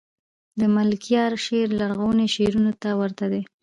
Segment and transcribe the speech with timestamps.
[0.59, 3.43] دملکیار شعر لرغونو شعرونو ته ورته دﺉ.